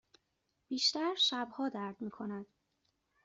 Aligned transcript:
بیشتر 0.67 1.15
شبها 1.15 1.69
درد 1.69 2.01
می 2.01 2.09
کند. 2.09 2.45